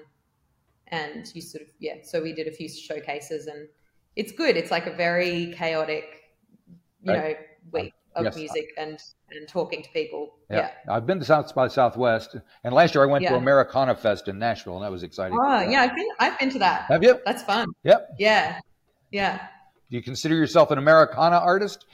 and 0.88 1.26
you 1.34 1.42
sort 1.42 1.62
of, 1.62 1.68
yeah, 1.78 1.96
so 2.02 2.22
we 2.22 2.32
did 2.32 2.46
a 2.48 2.52
few 2.52 2.68
showcases 2.68 3.46
and 3.46 3.68
it's 4.16 4.32
good. 4.32 4.56
It's 4.56 4.70
like 4.70 4.86
a 4.86 4.92
very 4.94 5.52
chaotic, 5.56 6.22
you 7.02 7.12
Right. 7.12 7.38
know, 7.38 7.44
week 7.72 7.94
of 8.18 8.24
Yes. 8.26 8.36
music 8.36 8.66
and, 8.76 8.98
and 9.30 9.48
talking 9.48 9.82
to 9.82 9.88
people. 9.90 10.34
Yeah. 10.50 10.70
Yeah. 10.86 10.94
I've 10.94 11.06
been 11.06 11.18
to 11.18 11.24
South 11.24 11.54
by 11.54 11.68
Southwest, 11.68 12.36
and 12.64 12.74
last 12.74 12.94
year 12.94 13.04
I 13.04 13.06
went 13.06 13.24
to 13.26 13.34
Americana 13.36 13.94
Fest 13.94 14.28
in 14.28 14.38
Nashville, 14.38 14.76
and 14.76 14.84
that 14.84 14.90
was 14.92 15.02
exciting. 15.02 15.38
Oh, 15.40 15.60
yeah, 15.60 15.82
I've 15.82 15.94
been, 15.94 16.08
I've 16.18 16.38
been 16.38 16.50
to 16.50 16.58
that. 16.60 16.82
Have 16.88 17.02
you? 17.02 17.18
That's 17.24 17.42
fun. 17.42 17.66
Yep. 17.84 18.16
Yeah. 18.18 18.60
Yeah. 19.10 19.38
Do 19.90 19.96
you 19.96 20.02
consider 20.02 20.34
yourself 20.34 20.70
an 20.70 20.78
Americana 20.78 21.36
artist? 21.36 21.86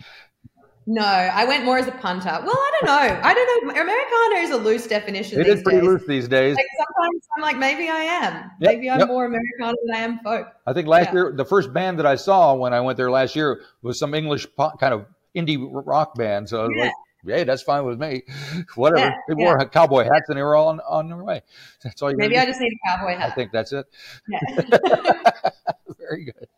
No, 0.87 1.03
I 1.03 1.47
went 1.47 1.65
more 1.65 1.79
as 1.79 1.87
a 1.87 1.93
punter. 1.93 2.29
Well, 2.29 2.51
I 2.55 2.71
don't 2.75 2.87
know. 2.87 3.21
I 3.23 3.33
don't 3.33 3.67
know. 3.67 3.71
Americana 3.81 4.35
is 4.47 4.51
a 4.51 4.57
loose 4.59 4.87
definition. 4.87 5.41
It 5.41 5.45
these 5.45 5.55
is 5.55 5.63
pretty 5.63 5.79
days. 5.79 5.87
loose 5.89 6.07
these 6.07 6.29
days. 6.29 6.57
Like 6.57 6.67
sometimes 6.77 7.27
I'm 7.37 7.43
like, 7.43 7.57
maybe 7.57 7.89
I 7.89 8.01
am. 8.01 8.35
Yep, 8.35 8.71
Maybe 8.71 8.91
I'm 8.91 8.99
yep. 8.99 9.09
more 9.09 9.25
Americana 9.25 9.73
than 9.87 9.97
I 9.97 10.01
am 10.01 10.19
folk. 10.19 10.49
I 10.67 10.75
think 10.75 10.87
last 10.87 11.07
Yeah. 11.07 11.13
year, 11.15 11.33
the 11.35 11.45
first 11.47 11.73
band 11.73 11.99
that 12.01 12.05
I 12.07 12.17
saw 12.17 12.53
when 12.55 12.75
I 12.75 12.83
went 12.83 12.99
there 12.99 13.11
last 13.11 13.35
year 13.35 13.63
was 13.81 13.99
some 13.99 14.13
English 14.13 14.47
pop, 14.57 14.79
kind 14.79 14.93
of 14.93 15.07
indie 15.35 15.59
rock 15.71 16.15
band. 16.15 16.49
So 16.49 16.61
I 16.61 16.69
was 16.69 16.73
Yeah. 16.77 16.83
like, 16.85 16.93
hey, 17.39 17.45
that's 17.45 17.63
fine 17.63 17.85
with 17.85 17.99
me. 18.01 18.23
Whatever. 18.75 19.07
Yeah, 19.07 19.15
they 19.29 19.35
wore 19.35 19.65
cowboy 19.67 20.05
hats 20.05 20.29
and 20.29 20.37
they 20.39 20.43
were 20.43 20.55
all 20.57 20.69
on, 20.69 20.81
on 20.81 21.09
their 21.09 21.23
way. 21.23 21.43
That's 21.83 22.01
all 22.03 22.11
you 22.11 22.17
Maybe 22.17 22.37
I 22.39 22.45
just 22.47 22.61
need 22.61 22.73
a 22.73 22.89
cowboy 22.89 23.17
do. 23.17 23.23
I 23.23 23.31
think 23.31 23.51
that's 23.53 23.73
it. 23.73 23.87
Yeah. 24.29 24.39
Very 25.99 26.25
good. 26.25 26.49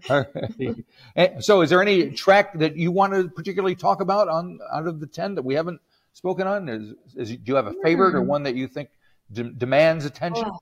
All 0.10 0.24
right. 1.16 1.42
So, 1.42 1.62
is 1.62 1.70
there 1.70 1.80
any 1.80 2.10
track 2.10 2.58
that 2.58 2.76
you 2.76 2.92
want 2.92 3.14
to 3.14 3.28
particularly 3.30 3.74
talk 3.74 4.02
about 4.02 4.28
on 4.28 4.58
out 4.70 4.86
of 4.86 5.00
the 5.00 5.06
ten 5.06 5.34
that 5.36 5.42
we 5.42 5.54
haven't 5.54 5.80
spoken 6.12 6.46
on? 6.46 6.68
Is, 6.68 6.92
is 7.16 7.30
do 7.30 7.38
you 7.46 7.54
have 7.54 7.66
a 7.68 7.74
favorite 7.82 8.14
or 8.14 8.20
Hmm. 8.20 8.26
one 8.28 8.42
that 8.42 8.54
you 8.54 8.68
think 8.68 8.90
de- 9.32 9.44
demands 9.50 10.04
attention? 10.04 10.44
Oh, 10.46 10.58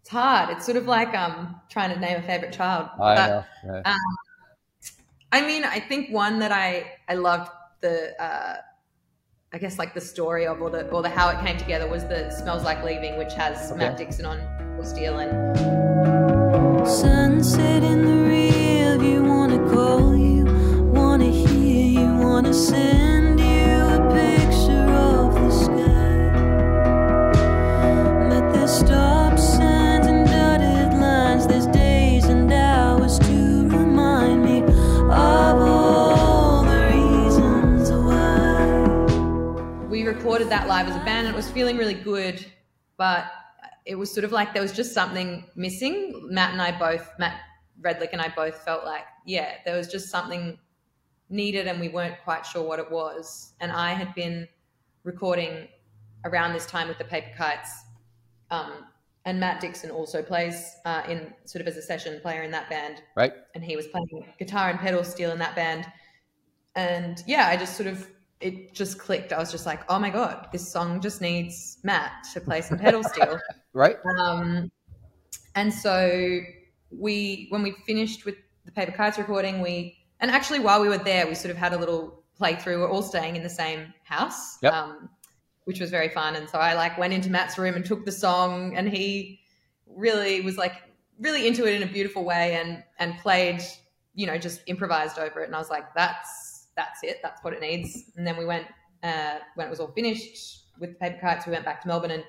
it's 0.00 0.10
hard. 0.10 0.50
It's 0.50 0.64
sort 0.66 0.76
of 0.78 0.86
like 0.86 1.14
um 1.14 1.60
trying 1.68 1.94
to 1.94 2.00
name 2.00 2.18
a 2.18 2.22
favorite 2.22 2.52
child. 2.52 2.88
I 3.00 3.14
But, 3.14 3.26
know. 3.28 3.44
Yeah. 3.66 3.94
I 5.32 5.40
mean, 5.40 5.64
I 5.64 5.80
think 5.80 6.10
one 6.10 6.38
that 6.40 6.52
I 6.52 6.92
I 7.08 7.14
loved 7.14 7.50
the 7.80 8.12
uh, 8.22 8.56
I 9.52 9.58
guess 9.58 9.78
like 9.78 9.94
the 9.94 10.00
story 10.00 10.46
of 10.46 10.60
or 10.60 10.68
the 10.70 10.88
or 10.90 11.02
the 11.02 11.08
how 11.08 11.30
it 11.30 11.40
came 11.44 11.56
together 11.56 11.88
was 11.88 12.04
the 12.04 12.30
"Smells 12.30 12.64
Like 12.64 12.84
Leaving," 12.84 13.16
which 13.16 13.32
has 13.34 13.70
Okay. 13.70 13.78
Matt 13.78 13.96
Dixon 13.96 14.26
on 14.26 14.38
Will 14.76 14.84
Steel 14.84 15.18
and 15.18 15.32
Sunset 16.86 17.82
in 17.82 18.04
the 18.04 18.28
rear 18.30 18.98
view, 18.98 19.22
wanna 19.24 19.58
call 19.72 20.14
you, 20.16 20.44
wanna 20.92 21.26
hear 21.26 22.00
you, 22.00 22.14
wanna 22.16 22.52
send 22.52 23.11
feeling 41.62 41.76
really 41.76 41.94
good 41.94 42.44
but 42.96 43.26
it 43.84 43.94
was 43.94 44.12
sort 44.12 44.24
of 44.24 44.32
like 44.32 44.52
there 44.52 44.62
was 44.62 44.72
just 44.72 44.92
something 44.92 45.44
missing 45.54 45.96
matt 46.28 46.50
and 46.52 46.60
i 46.60 46.76
both 46.76 47.08
matt 47.20 47.40
redlich 47.80 48.08
and 48.12 48.20
i 48.20 48.28
both 48.28 48.56
felt 48.64 48.84
like 48.84 49.04
yeah 49.26 49.54
there 49.64 49.76
was 49.76 49.86
just 49.86 50.10
something 50.10 50.58
needed 51.30 51.68
and 51.68 51.78
we 51.78 51.88
weren't 51.88 52.16
quite 52.24 52.44
sure 52.44 52.64
what 52.66 52.80
it 52.80 52.90
was 52.90 53.52
and 53.60 53.70
i 53.70 53.92
had 53.92 54.12
been 54.14 54.48
recording 55.04 55.68
around 56.24 56.52
this 56.52 56.66
time 56.66 56.88
with 56.88 56.98
the 56.98 57.04
paper 57.04 57.30
kites 57.38 57.84
um, 58.50 58.72
and 59.24 59.38
matt 59.38 59.60
dixon 59.60 59.88
also 59.90 60.20
plays 60.20 60.74
uh, 60.84 61.02
in 61.08 61.32
sort 61.44 61.60
of 61.62 61.68
as 61.68 61.76
a 61.76 61.82
session 61.82 62.20
player 62.20 62.42
in 62.42 62.50
that 62.50 62.68
band 62.68 63.02
Right. 63.16 63.34
and 63.54 63.62
he 63.62 63.76
was 63.76 63.86
playing 63.86 64.08
guitar 64.38 64.68
and 64.68 64.80
pedal 64.80 65.04
steel 65.04 65.30
in 65.30 65.38
that 65.38 65.54
band. 65.54 65.86
And 66.74 67.22
yeah, 67.26 67.48
I 67.48 67.56
just 67.58 67.76
sort 67.76 67.86
of 67.86 68.06
it 68.42 68.74
just 68.74 68.98
clicked. 68.98 69.32
I 69.32 69.38
was 69.38 69.50
just 69.50 69.66
like, 69.66 69.80
oh 69.88 69.98
my 69.98 70.10
god, 70.10 70.48
this 70.52 70.70
song 70.70 71.00
just 71.00 71.20
needs 71.20 71.78
Matt 71.82 72.12
to 72.34 72.40
play 72.40 72.60
some 72.60 72.78
pedal 72.78 73.02
steel. 73.04 73.38
Right. 73.74 73.96
Um, 74.18 74.70
and 75.54 75.72
so 75.72 76.40
we, 76.90 77.46
when 77.48 77.62
we 77.62 77.72
finished 77.86 78.26
with 78.26 78.34
the 78.66 78.70
Paper 78.70 78.92
Kites 78.92 79.16
recording, 79.16 79.62
we 79.62 79.96
and 80.20 80.30
actually 80.30 80.60
while 80.60 80.82
we 80.82 80.88
were 80.90 80.98
there, 80.98 81.26
we 81.26 81.34
sort 81.34 81.50
of 81.50 81.56
had 81.56 81.72
a 81.72 81.78
little 81.78 82.22
playthrough. 82.38 82.80
We're 82.80 82.90
all 82.90 83.02
staying 83.02 83.34
in 83.34 83.42
the 83.42 83.48
same 83.48 83.94
house, 84.04 84.58
Yep. 84.62 84.72
um, 84.74 85.08
which 85.64 85.80
was 85.80 85.88
very 85.90 86.10
fun. 86.10 86.36
And 86.36 86.50
so 86.50 86.58
I 86.58 86.74
like 86.74 86.98
went 86.98 87.14
into 87.14 87.30
Matt's 87.30 87.56
room 87.56 87.74
and 87.76 87.84
took 87.84 88.04
the 88.04 88.12
song, 88.12 88.76
and 88.76 88.86
he 88.88 89.40
really 89.86 90.42
was 90.42 90.58
like 90.58 90.74
really 91.18 91.46
into 91.46 91.66
it 91.66 91.74
in 91.74 91.82
a 91.82 91.90
beautiful 91.90 92.24
way, 92.24 92.56
and 92.56 92.82
and 92.98 93.18
played, 93.20 93.62
you 94.14 94.26
know, 94.26 94.36
just 94.36 94.60
improvised 94.66 95.18
over 95.18 95.40
it. 95.40 95.46
And 95.46 95.54
I 95.56 95.58
was 95.58 95.70
like, 95.70 95.94
that's 95.94 96.28
that's 96.76 97.02
it. 97.02 97.20
That's 97.22 97.42
what 97.42 97.52
it 97.52 97.60
needs. 97.60 98.10
And 98.16 98.26
then 98.26 98.36
we 98.36 98.44
went 98.44 98.66
uh, 99.02 99.38
when 99.54 99.66
it 99.66 99.70
was 99.70 99.80
all 99.80 99.92
finished 99.92 100.64
with 100.78 100.90
the 100.90 100.96
Paper 100.96 101.18
Kites. 101.20 101.46
We 101.46 101.52
went 101.52 101.64
back 101.64 101.80
to 101.82 101.88
Melbourne 101.88 102.10
and 102.12 102.24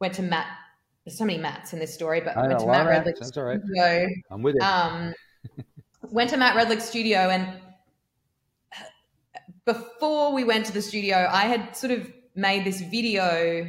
went 0.00 0.14
to 0.14 0.22
Matt. 0.22 0.46
There's 1.04 1.18
so 1.18 1.24
many 1.24 1.38
Matts 1.38 1.72
in 1.72 1.78
this 1.78 1.92
story, 1.92 2.20
but 2.20 2.36
I 2.36 2.46
went 2.46 2.60
know, 2.60 2.66
to 2.66 2.70
Matt 2.70 2.86
Redlich's 2.86 3.20
that's 3.20 3.36
all 3.36 3.44
right. 3.44 3.60
studio. 3.60 4.08
I'm 4.30 4.42
with 4.42 4.54
you. 4.54 4.60
Um, 4.60 5.14
went 6.10 6.30
to 6.30 6.36
Matt 6.36 6.56
Redlich's 6.56 6.84
studio, 6.84 7.18
and 7.18 7.60
before 9.64 10.32
we 10.32 10.44
went 10.44 10.66
to 10.66 10.72
the 10.72 10.82
studio, 10.82 11.28
I 11.30 11.42
had 11.42 11.76
sort 11.76 11.92
of 11.92 12.10
made 12.34 12.64
this 12.64 12.80
video, 12.80 13.68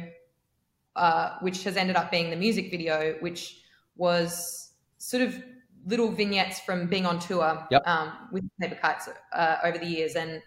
uh, 0.96 1.30
which 1.40 1.64
has 1.64 1.76
ended 1.76 1.96
up 1.96 2.10
being 2.10 2.30
the 2.30 2.36
music 2.36 2.70
video, 2.70 3.16
which 3.20 3.60
was 3.96 4.72
sort 4.98 5.22
of 5.22 5.42
little 5.86 6.10
vignettes 6.10 6.60
from 6.60 6.86
being 6.86 7.06
on 7.06 7.18
tour 7.18 7.66
Yep. 7.70 7.86
um, 7.86 8.12
with 8.32 8.44
Paper 8.60 8.78
Kites 8.80 9.08
uh, 9.32 9.56
over 9.64 9.78
the 9.78 9.86
years, 9.86 10.14
and 10.14 10.42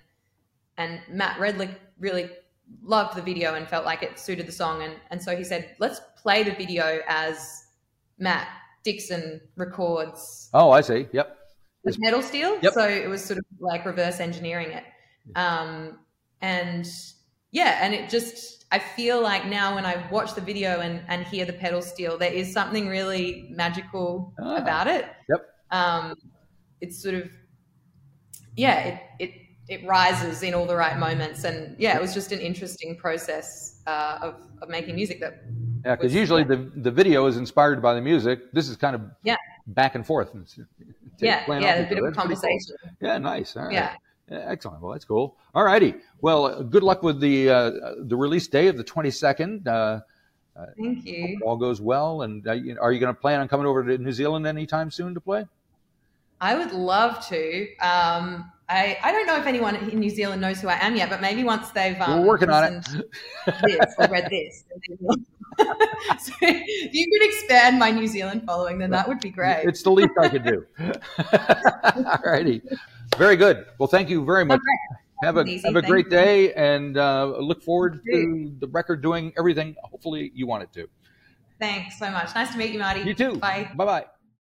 and 0.77 1.01
Matt 1.09 1.37
Redlich 1.39 1.75
really 1.99 2.29
loved 2.83 3.15
the 3.15 3.21
video 3.21 3.55
and 3.55 3.67
felt 3.67 3.85
like 3.85 4.03
it 4.03 4.19
suited 4.19 4.47
the 4.47 4.51
song, 4.51 4.83
and 4.83 4.95
and 5.09 5.21
so 5.21 5.35
he 5.35 5.43
said, 5.43 5.75
let's 5.79 6.01
play 6.21 6.43
the 6.43 6.51
video 6.51 6.99
as 7.07 7.67
Matt 8.19 8.47
Dixon 8.83 9.41
records 9.55 10.49
oh, 10.53 10.71
I 10.71 10.81
see. 10.81 11.07
Yep. 11.11 11.37
the 11.83 11.97
pedal 12.03 12.21
steel. 12.21 12.57
Yep. 12.61 12.73
So 12.73 12.87
it 12.87 13.09
was 13.09 13.23
sort 13.23 13.39
of 13.39 13.45
like 13.59 13.85
reverse 13.85 14.19
engineering 14.19 14.71
it. 14.71 14.83
Um, 15.35 15.99
and 16.41 16.87
yeah, 17.51 17.79
and 17.81 17.93
it 17.93 18.09
just, 18.09 18.56
I 18.71 18.79
feel 18.79 19.21
like 19.21 19.45
now 19.45 19.75
when 19.75 19.85
I 19.85 20.05
watch 20.11 20.35
the 20.35 20.41
video 20.41 20.81
and, 20.81 21.01
and 21.07 21.25
hear 21.25 21.45
the 21.45 21.53
pedal 21.53 21.81
steel, 21.81 22.17
there 22.17 22.33
is 22.33 22.51
something 22.51 22.87
really 22.89 23.47
magical 23.49 24.33
Ah. 24.41 24.57
about 24.57 24.87
it. 24.87 25.05
Yep. 25.29 25.41
Um, 25.71 26.13
it's 26.81 27.01
sort 27.01 27.15
of, 27.15 27.29
yeah, 28.55 28.79
it, 28.79 29.01
it, 29.19 29.31
it 29.69 29.87
rises 29.87 30.43
in 30.43 30.53
all 30.53 30.65
the 30.65 30.75
right 30.75 30.97
moments. 30.97 31.43
And 31.45 31.75
yeah, 31.79 31.95
it 31.95 32.01
was 32.01 32.13
just 32.13 32.31
an 32.31 32.39
interesting 32.39 32.97
process 32.97 33.81
uh, 33.87 34.19
of, 34.21 34.35
of 34.61 34.69
making 34.69 34.95
music 34.95 35.19
that, 35.21 35.43
Yeah, 35.85 35.95
because 35.95 36.13
usually 36.13 36.43
the 36.43 36.57
the 36.75 36.91
video 36.91 37.25
is 37.27 37.37
inspired 37.37 37.81
by 37.81 37.93
the 37.93 38.01
music. 38.01 38.51
This 38.53 38.67
is 38.69 38.75
kind 38.75 38.95
of 38.95 39.01
Yeah. 39.23 39.37
back 39.67 39.95
and 39.95 40.05
forth. 40.05 40.33
and 40.33 40.45
yeah, 41.19 41.43
yeah, 41.47 41.55
a 41.55 41.89
bit 41.89 41.97
of 41.97 41.97
a 41.97 42.01
pretty 42.01 42.01
cool. 42.01 42.11
conversation. 42.11 42.75
Yeah, 43.01 43.17
nice. 43.17 43.55
All 43.55 43.65
right. 43.65 43.73
Yeah. 43.73 43.95
Yeah, 44.29 44.43
excellent. 44.47 44.81
Well, 44.81 44.91
that's 44.91 45.05
cool. 45.05 45.37
All 45.55 45.63
righty. 45.63 45.95
Well, 46.21 46.45
uh, 46.45 46.61
good 46.63 46.83
luck 46.83 47.01
with 47.03 47.19
the 47.21 47.49
uh, 47.49 47.71
the 47.99 48.15
release 48.15 48.47
day 48.47 48.67
of 48.67 48.75
the 48.77 48.83
22nd. 48.83 49.65
Uh, 49.67 50.01
Thank 50.77 51.05
you. 51.05 51.39
all 51.45 51.55
goes 51.55 51.79
well. 51.79 52.23
And 52.23 52.45
uh, 52.47 52.53
you- 52.53 52.77
are 52.81 52.91
you 52.91 52.99
going 52.99 53.13
to 53.13 53.19
plan 53.19 53.39
on 53.39 53.47
coming 53.47 53.65
over 53.67 53.83
to 53.85 53.97
New 53.97 54.11
Zealand 54.11 54.45
anytime 54.47 54.91
soon 54.91 55.13
to 55.13 55.21
play? 55.21 55.45
I 56.41 56.55
would 56.55 56.71
love 56.71 57.25
to. 57.29 57.61
Um, 57.79 58.51
I, 58.69 58.97
I 59.01 59.11
don't 59.13 59.25
know 59.27 59.37
if 59.37 59.45
anyone 59.47 59.75
in 59.75 59.99
New 59.99 60.09
Zealand 60.09 60.41
knows 60.41 60.59
who 60.59 60.67
I 60.67 60.77
am 60.85 60.95
yet, 60.95 61.09
but 61.09 61.21
maybe 61.21 61.43
once 61.43 61.69
they've 61.71 61.99
um, 62.01 62.19
We're 62.21 62.27
working 62.27 62.49
on 62.49 62.65
it. 62.65 62.85
this 63.63 63.93
or 63.97 64.07
read 64.09 64.27
this. 64.29 64.65
then 64.69 64.79
they 64.89 64.95
will. 64.99 65.15
so 66.19 66.33
if 66.41 66.93
you 66.93 67.07
could 67.11 67.27
expand 67.29 67.79
my 67.79 67.89
New 67.91 68.07
Zealand 68.07 68.43
following, 68.45 68.77
then 68.77 68.91
that 68.91 69.07
would 69.07 69.19
be 69.21 69.29
great. 69.29 69.63
It's 69.65 69.81
the 69.83 69.89
least 69.91 70.11
I 70.19 70.27
could 70.29 70.43
do. 70.43 70.65
all 72.05 72.19
righty. 72.25 72.61
Very 73.17 73.35
good. 73.35 73.65
Well, 73.77 73.87
thank 73.87 74.09
you 74.09 74.23
very 74.23 74.45
much. 74.45 74.61
Have 75.23 75.37
a 75.37 75.39
have 75.39 75.75
a 75.75 75.81
thank 75.81 75.87
great 75.87 76.05
you. 76.05 76.11
day, 76.11 76.53
and 76.53 76.95
uh, 76.97 77.25
look 77.39 77.63
forward 77.63 78.01
to 78.05 78.51
the 78.59 78.67
record 78.67 79.01
doing 79.01 79.33
everything. 79.37 79.75
Hopefully, 79.83 80.31
you 80.35 80.45
want 80.45 80.63
it 80.63 80.73
to. 80.73 80.87
Thanks 81.59 81.97
so 81.97 82.11
much. 82.11 82.35
Nice 82.35 82.51
to 82.51 82.57
meet 82.57 82.71
you, 82.71 82.79
Marty. 82.79 83.01
You 83.01 83.15
too. 83.15 83.37
Bye. 83.37 83.71
Bye 83.75 83.85
bye. 83.85 84.05